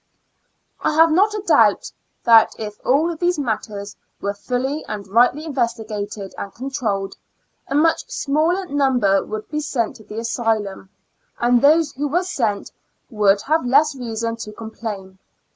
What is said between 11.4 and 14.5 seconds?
those who were sent would have less reason